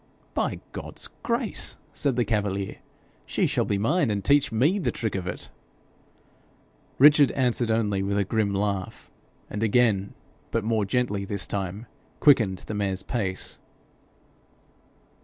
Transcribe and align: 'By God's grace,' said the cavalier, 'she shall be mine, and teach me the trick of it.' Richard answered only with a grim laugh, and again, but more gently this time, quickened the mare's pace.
'By 0.33 0.59
God's 0.71 1.09
grace,' 1.21 1.77
said 1.93 2.15
the 2.15 2.25
cavalier, 2.25 2.77
'she 3.27 3.45
shall 3.45 3.65
be 3.65 3.77
mine, 3.77 4.09
and 4.09 4.25
teach 4.25 4.51
me 4.51 4.79
the 4.79 4.89
trick 4.91 5.13
of 5.13 5.27
it.' 5.27 5.51
Richard 6.97 7.29
answered 7.33 7.69
only 7.69 8.01
with 8.01 8.17
a 8.17 8.23
grim 8.25 8.51
laugh, 8.51 9.11
and 9.47 9.61
again, 9.61 10.15
but 10.49 10.63
more 10.63 10.85
gently 10.85 11.23
this 11.23 11.45
time, 11.45 11.85
quickened 12.19 12.63
the 12.65 12.73
mare's 12.73 13.03
pace. 13.03 13.59